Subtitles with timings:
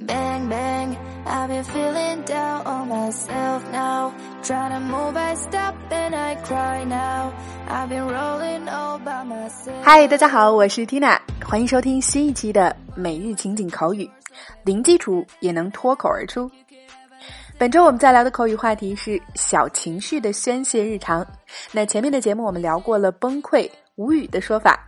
[0.00, 0.96] Bang bang,
[1.26, 4.12] I've been feeling down on myself now.
[4.44, 7.32] Trying to move, I stop and I cry now.
[7.68, 9.82] I've been rolling all by myself.
[9.82, 14.08] 嗨，大家好，我是 Tina，欢迎收听新一期的每日情景口语，
[14.62, 16.48] 零基础也能脱口而出。
[17.58, 21.26] 本周我们再聊的口语话题是小情绪的宣泄日常。
[21.72, 24.78] 那前面的节目我们聊过了崩溃、无语的说法，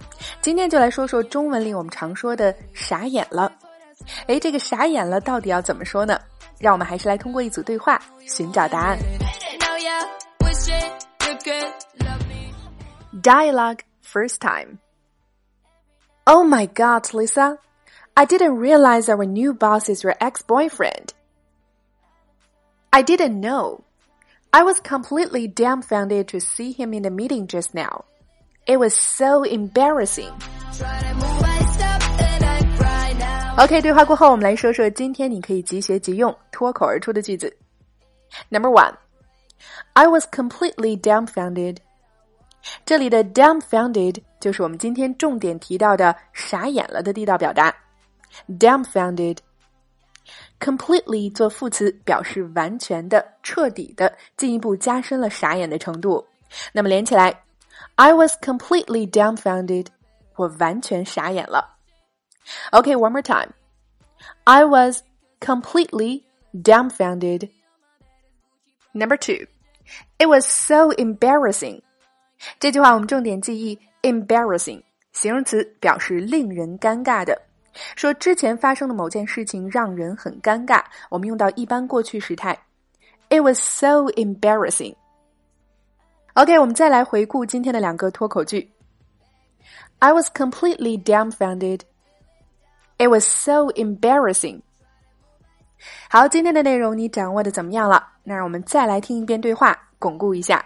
[0.41, 3.51] 今天就来说说中文里我们常说的傻眼了。
[4.28, 6.20] 哎，这个傻眼了到底要怎么说呢？
[6.60, 8.98] 让我们还是来通过一组对话寻找答案。
[9.60, 10.08] Now you're
[10.40, 10.92] wishing
[11.28, 12.54] you could love me.
[13.22, 14.80] Dialogue first time.
[16.26, 17.58] Oh my god, Lisa.
[18.16, 21.14] I didn't realize our new boss is your ex-boyfriend.
[22.92, 23.82] I didn't know.
[24.52, 28.06] I was completely dumbfounded to see him in the meeting just now.
[28.66, 30.32] It was so embarrassing.
[33.60, 37.56] OK，对话过后，我们来说说今天你可以即学即用、脱口而出的句子。
[38.50, 38.94] Number one,
[39.94, 41.78] I was completely dumbfounded.
[42.86, 47.74] 这里的 dumbfounded 就是我们今天重点提到的傻眼了的地道表达。
[48.50, 56.26] dumbfounded。completely 做副词表示完全的、彻底的，进一步加深了傻眼的程度。
[56.74, 57.44] 那么连起来，
[57.96, 59.88] I was completely dumbfounded，
[60.36, 61.76] 我完全傻眼了。
[62.72, 65.04] OK，one、more time。I was
[65.40, 66.24] completely
[66.54, 67.50] dumbfounded.
[68.94, 69.48] Number two,
[70.18, 71.82] it was so embarrassing.
[72.60, 77.42] 这句话我们重点记忆 embarrassing 形容词，表示令人尴尬的。
[77.96, 82.58] 说之前发生的某件事情让人很尴尬，我们用到一般过去时态。
[83.30, 84.96] It was so embarrassing.
[86.36, 88.72] OK，我们再来回顾今天的两个脱口句。
[90.00, 91.82] I was completely dumbfounded.
[93.00, 94.62] It was so embarrassing.
[96.10, 98.08] 好，今天的内容你掌握的怎么样了？
[98.24, 100.66] 那让我们再来听一遍对话，巩固一下。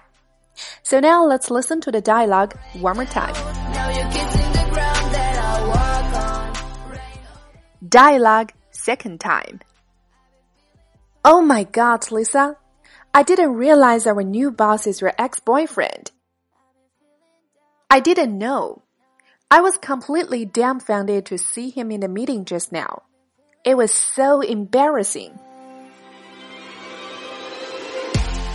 [0.84, 2.52] So now let's listen to the dialogue
[2.82, 3.34] one more time.
[3.74, 6.54] Now you're kissing the ground that I walk on.
[7.90, 9.60] Dialogue second time.
[11.24, 12.56] Oh my god, Lisa.
[13.12, 16.12] I didn't realize our new boss is your ex-boyfriend.
[17.90, 18.83] I didn't know.
[19.49, 23.03] I was completely dumbfounded to see him in the meeting just now.
[23.63, 25.31] It was so embarrassing.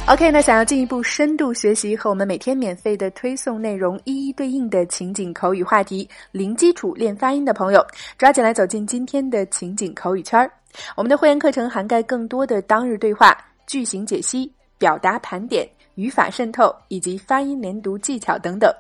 [0.08, 7.86] OK，那想要进一步深度学习和我们每天免费的推送内容一一对应的情景口语话题，零基础练发音的朋友，
[8.18, 10.52] 抓紧来走进今天的情景口语圈儿。
[10.98, 18.74] 我们的会员课程涵盖更多的当日对话、句型解析、表达盘点、语法渗透以及发音连读技巧等等。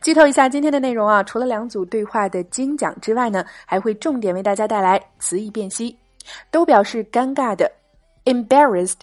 [0.00, 5.96] 剧透一下今天的内容啊，除了两组对话的精讲之外呢，还会重点为大家带来词义辨析，
[6.50, 7.70] 都表示尴尬的
[8.24, 8.98] embarrassed。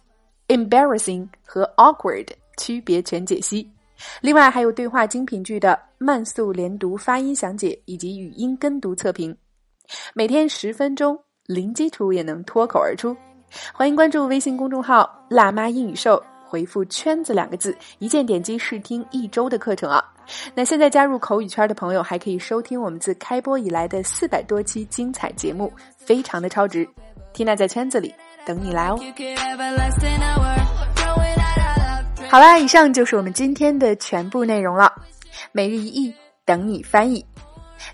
[0.47, 3.67] embarrassing 和 awkward 区别全解析，
[4.21, 9.35] 另外还有对话精品剧的慢速连读发音详解以及语音跟读测评，
[10.13, 13.17] 每天十分钟，零基础也能脱口而出。
[13.73, 20.13] 欢迎关注微信公众号“辣妈英语秀”，回复“圈子”两个字，一键点击试听一周的课程啊！
[20.53, 26.87] 那现在加入口语圈的朋友，还可以收听我们自开播以来的四百多期精彩节目，非常的超值。
[27.33, 28.13] Tina 在圈子里
[28.45, 28.99] 等你来哦。
[32.29, 34.91] 好啦，以上就是我们今天的全部内容了。
[35.51, 36.13] 每日一译，
[36.45, 37.25] 等你翻译。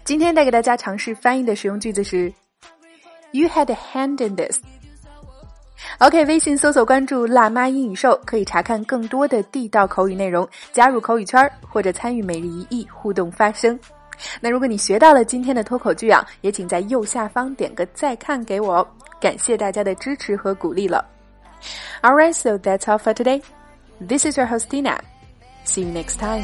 [0.04, 2.32] 今天带给大家尝试翻译的实用句子是
[3.32, 4.60] ：You had a hand in this。
[6.00, 13.78] OK，微信搜索关注“辣妈英语秀”，可以查看更多的地道口语内容，加入口语圈或者参与每日一译互动发声。
[14.40, 18.88] 那如果你学到了今天的脱口剧啊，也请在右下方点个再看给我哦，
[19.20, 21.06] 感谢大家的支持和鼓励了。
[22.02, 23.42] All right, so that's all for today.
[24.00, 24.98] This is your host Tina.
[25.66, 26.44] See you next time.